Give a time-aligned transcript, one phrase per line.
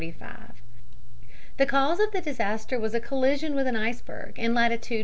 [1.57, 4.99] The cause of the disaster was a collision with an iceberg in latitude 41.